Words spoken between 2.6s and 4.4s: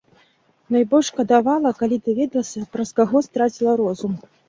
праз каго страціла розум.